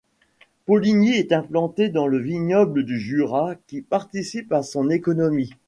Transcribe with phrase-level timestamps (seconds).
[0.65, 5.51] Poligny est implantée dans le vignoble du Jura qui participe à son économie.